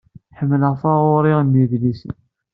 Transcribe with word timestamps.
Ḥemmleɣ 0.37 0.73
taɣuṛi 0.81 1.33
n 1.41 1.57
yedlisen. 1.59 2.13